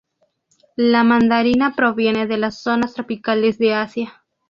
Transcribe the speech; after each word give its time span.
La 0.77 1.03
mandarina 1.03 1.75
proviene 1.75 2.25
de 2.25 2.39
las 2.39 2.63
zonas 2.63 2.95
tropicales 2.95 3.59
de 3.59 3.75
Asia. 3.75 4.23